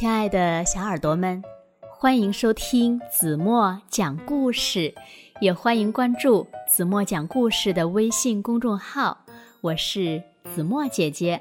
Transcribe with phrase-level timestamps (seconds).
[0.00, 1.44] 亲爱的小耳朵们，
[1.90, 4.94] 欢迎收听子墨讲故事，
[5.42, 9.26] 也欢迎关注子墨讲故事的微信公众号。
[9.60, 10.22] 我是
[10.54, 11.38] 子墨姐姐。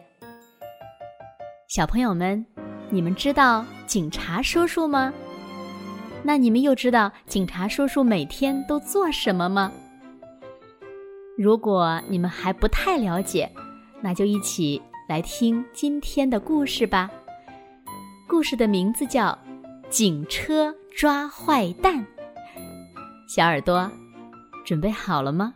[1.70, 2.46] 小朋友们，
[2.90, 5.14] 你们知道警察叔叔吗？
[6.22, 9.72] 那你们又知道警察叔叔每天都做什么吗？
[11.38, 13.50] 如果你们还不太了解，
[14.02, 17.10] 那就一起来听今天的故事吧。
[18.30, 19.38] 故事的名字叫
[19.90, 21.96] 《警车抓坏蛋》。
[23.28, 23.90] 小耳朵，
[24.64, 25.52] 准备好了吗？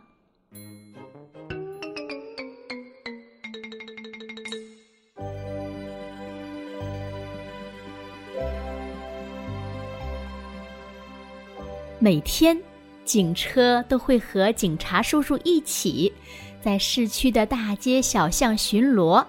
[12.00, 12.60] 每天，
[13.04, 16.12] 警车都会和警察叔叔一起，
[16.60, 19.24] 在市区的大街小巷巡逻。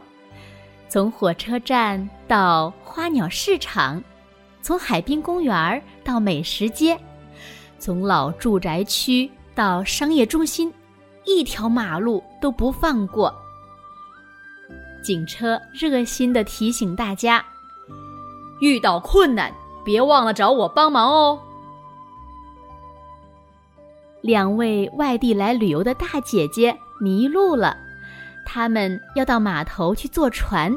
[0.89, 4.03] 从火车站到花鸟市场，
[4.61, 6.99] 从海滨公园到美食街，
[7.77, 10.73] 从老住宅区到商业中心，
[11.23, 13.33] 一条马路都不放过。
[15.03, 17.45] 警车热心的提醒大家：
[18.59, 21.39] 遇到困难，别忘了找我帮忙哦。
[24.21, 27.77] 两位外地来旅游的大姐姐迷路了。
[28.43, 30.75] 他们要到码头去坐船，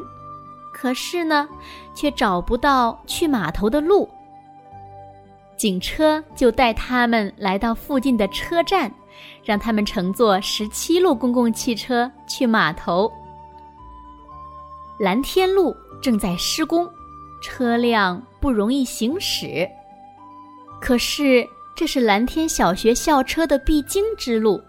[0.81, 1.49] 可是呢，
[1.93, 4.09] 却找不到去码头的路。
[5.57, 8.89] 警车就带他们来到附近的车站，
[9.43, 13.11] 让他们乘坐十七路公共汽车去码头。
[15.01, 16.89] 蓝天路正在施工，
[17.43, 19.69] 车辆不容易行驶。
[20.81, 24.63] 可是这是蓝天小学校车的必经之路，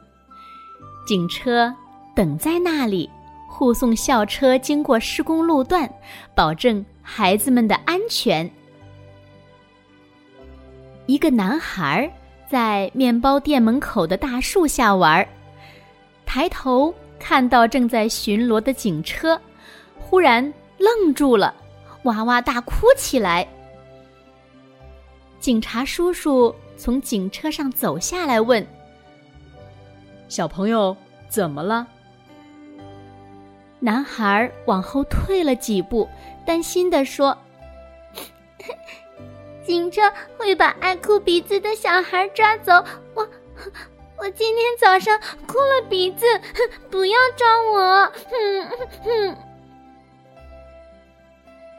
[1.06, 1.72] 警车。
[2.16, 3.10] 等在那里，
[3.50, 5.92] 护送校车经过施工路段，
[6.34, 8.50] 保证孩子们的安全。
[11.08, 12.10] 一个男孩
[12.48, 15.28] 在面包店门口的大树下玩，
[16.26, 19.40] 抬头看到正在巡逻的警车，
[19.98, 21.54] 忽然愣住了，
[22.04, 23.46] 哇哇大哭起来。
[25.40, 28.66] 警察叔叔从警车上走下来，问
[30.30, 30.96] ：“小朋友，
[31.28, 31.88] 怎么了？”
[33.82, 36.08] 男孩往后退了几步，
[36.46, 37.38] 担心地说
[39.66, 40.02] ：“警车
[40.38, 42.74] 会把爱哭鼻子的小孩抓走。
[43.14, 43.26] 我，
[44.18, 46.26] 我今天早上哭了鼻子，
[46.92, 48.06] 不要抓我。
[48.30, 48.70] ”哼
[49.04, 49.38] 哼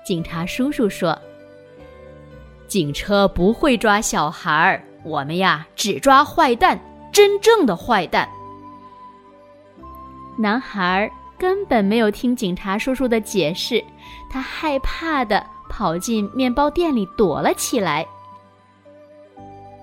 [0.02, 1.16] 警察叔叔说
[2.66, 6.80] ：“警车不会抓小孩，我们呀只抓坏蛋，
[7.12, 8.26] 真正的坏蛋。”
[10.38, 11.10] 男孩。
[11.40, 13.82] 根本没有听警察叔叔的解释，
[14.30, 18.06] 他害怕的跑进面包店里躲了起来。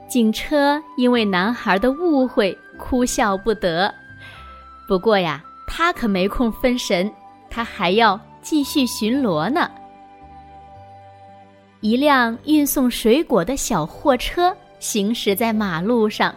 [0.08, 3.92] 警车因为男孩的误会哭笑不得，
[4.88, 7.12] 不过呀，他可没空分神，
[7.50, 9.68] 他还要继续巡逻呢。
[11.82, 16.34] 一辆运送水果的小货车行驶在马路上。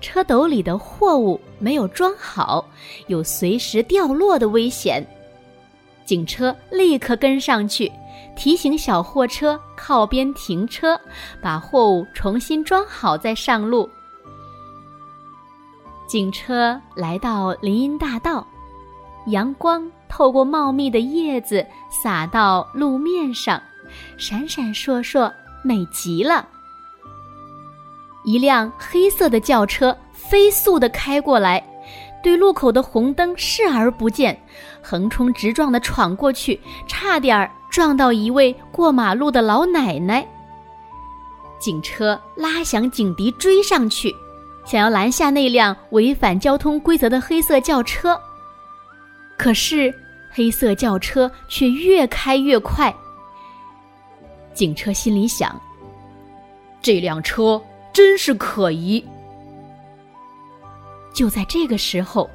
[0.00, 2.64] 车斗里的货物没有装好，
[3.06, 5.06] 有随时掉落的危险。
[6.04, 7.90] 警车立刻跟上去，
[8.34, 11.00] 提醒小货车靠边停车，
[11.40, 13.88] 把货物重新装好再上路。
[16.08, 18.44] 警车来到林荫大道，
[19.26, 23.62] 阳光透过茂密的叶子洒到路面上，
[24.16, 25.32] 闪闪烁烁，
[25.62, 26.48] 美极了。
[28.22, 31.62] 一辆黑色的轿车飞速地开过来，
[32.22, 34.38] 对路口的红灯视而不见，
[34.82, 40.26] 横冲直撞地闯过去，差点儿撞到一位过马路的老奶奶。
[41.58, 44.14] 警车拉响警笛追上去，
[44.64, 48.20] 想要拦下那辆违反交通规则的黑色轿车，
[49.38, 49.94] 可是
[50.30, 52.94] 黑色轿车却越开越快。
[54.52, 55.58] 警车心里想：
[56.82, 57.60] 这辆车。
[57.92, 59.04] 真是可疑。
[61.12, 62.30] 就在这个时候，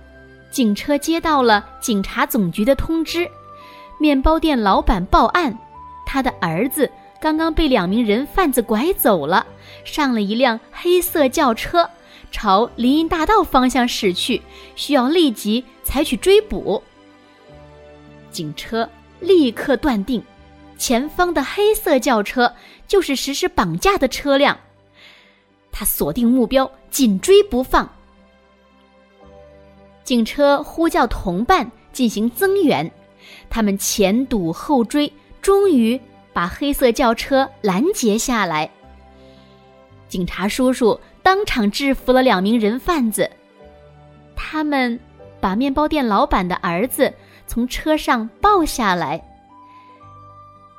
[0.51, 3.29] 警车接到了警察总局的通知，
[3.99, 5.57] 面包店老板报案，
[6.05, 9.45] 他的儿子刚刚被两名人贩子拐走了，
[9.83, 11.89] 上了一辆黑色轿车，
[12.31, 14.41] 朝林荫大道方向驶去，
[14.75, 16.83] 需要立即采取追捕。
[18.29, 18.87] 警车
[19.21, 20.21] 立刻断定，
[20.77, 22.53] 前方的黑色轿车
[22.85, 24.59] 就是实施绑架的车辆。
[25.77, 27.87] 他锁定目标，紧追不放。
[30.05, 32.89] 警车呼叫同伴进行增援，
[33.49, 35.11] 他们前堵后追，
[35.41, 35.99] 终于
[36.31, 38.69] 把黑色轿车拦截下来。
[40.07, 43.29] 警察叔叔当场制服了两名人贩子，
[44.33, 44.97] 他们
[45.41, 47.13] 把面包店老板的儿子
[47.47, 49.21] 从车上抱下来。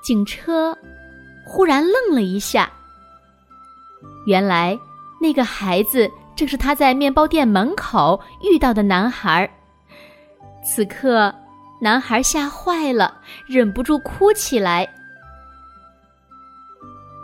[0.03, 0.75] 警车
[1.45, 2.73] 忽然愣了一下，
[4.27, 4.79] 原来
[5.27, 9.51] 那个孩子正是他在面包店门口遇到的男孩。
[10.63, 11.35] 此刻，
[11.81, 13.13] 男孩吓坏了，
[13.45, 14.89] 忍不住哭起来。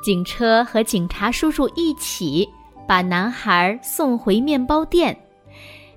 [0.02, 2.48] 警车和警察叔叔一起
[2.88, 5.16] 把男孩送回面包店。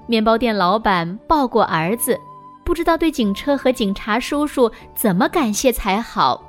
[0.05, 2.15] 面包店老板抱过儿子，
[2.63, 6.39] 不知道对警车和警察叔叔怎么感谢才好。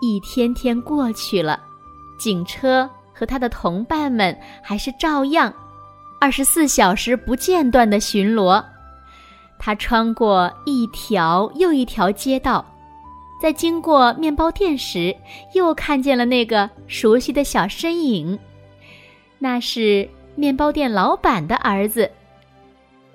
[0.00, 1.60] 一天天过去了，
[2.18, 2.90] 警车
[3.22, 5.54] 和他的同伴们还是照样
[6.20, 8.60] 二十四小时不间断的巡逻。
[9.60, 12.66] 他穿过一条又一条街道。
[13.40, 15.14] 在经过面包店时，
[15.54, 18.36] 又看见了那个熟悉的小身影。
[19.38, 22.10] 那是面包店老板的儿子。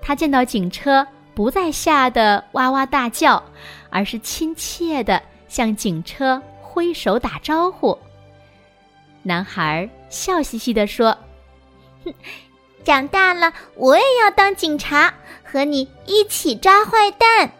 [0.01, 1.05] 他见到警车，
[1.35, 3.43] 不再吓得哇哇大叫，
[3.89, 7.97] 而是亲切的向警车挥手打招呼。
[9.27, 11.17] 男孩笑嘻嘻地说
[12.05, 12.13] ：“哼
[12.85, 15.13] 长大了，我也要当警察，
[15.43, 17.51] 和你一起抓坏蛋。”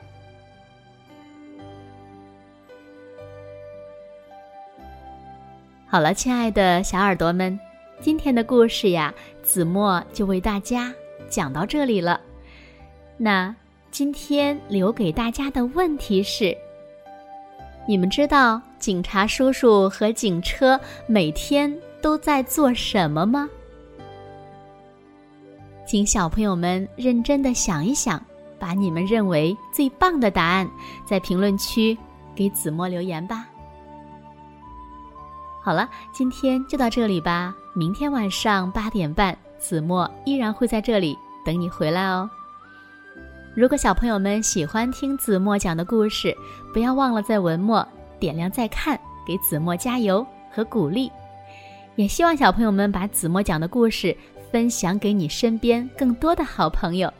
[5.85, 7.59] 好了，亲爱的小耳朵们，
[7.99, 10.93] 今天的故事呀，子墨就为大家
[11.29, 12.21] 讲到这里了。
[13.17, 13.53] 那
[13.91, 16.57] 今天留给大家的问题是：
[17.87, 23.49] 你们知道警察叔叔和警车每天都在做什么吗？
[25.85, 28.21] 请小朋友们认真的想一想，
[28.59, 30.69] 把你们认为最棒的答案
[31.05, 31.97] 在评论区
[32.35, 33.47] 给子墨留言吧。
[35.63, 37.55] 好了，今天就到这里吧。
[37.73, 42.29] 明天晚上八点半，子墨依然会在这里等你回来哦。
[43.57, 46.31] 如果小朋友们喜欢听子墨讲的故事，
[46.71, 47.85] 不要忘了在文末
[48.19, 48.95] 点亮再看，
[49.25, 51.11] 给子墨加油和鼓励。
[51.95, 54.15] 也希望小朋友们把子墨讲的故事
[54.51, 57.11] 分享给你身边更多的好朋友，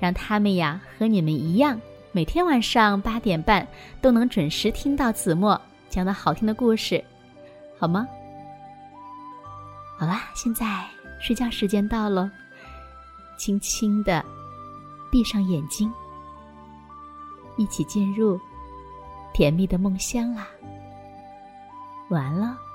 [0.00, 1.80] 让他们呀和你们一样，
[2.10, 3.64] 每天晚上八点半
[4.00, 7.00] 都能准时听到子墨讲的好听的故事。
[7.78, 8.08] 好吗？
[9.96, 10.66] 好啦，现在
[11.20, 12.28] 睡觉时间到了，
[13.38, 14.24] 轻轻的
[15.10, 15.92] 闭上眼睛，
[17.56, 18.40] 一起进入
[19.32, 20.46] 甜蜜的梦乡啦。
[22.08, 22.65] 完了。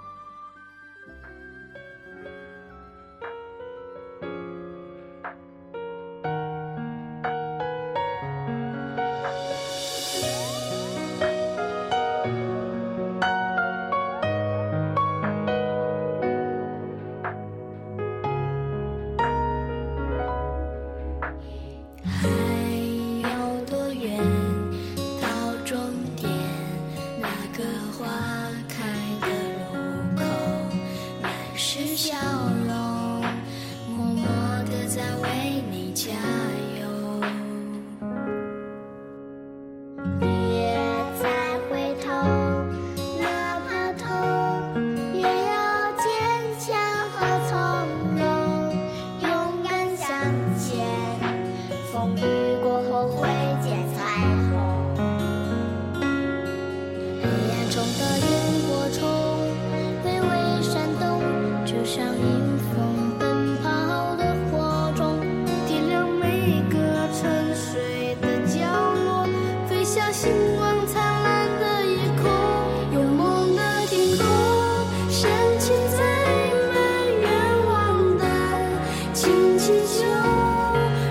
[79.61, 80.03] 气球，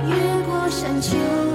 [0.08, 1.49] 越过山丘。